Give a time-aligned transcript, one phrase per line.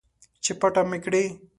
[0.43, 1.23] چې پټه مې کړي